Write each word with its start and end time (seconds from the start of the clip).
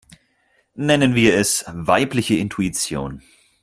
Nennen 0.77 1.13
wir 1.13 1.35
es 1.37 1.63
weibliche 1.67 2.33
Intuition. 2.33 3.21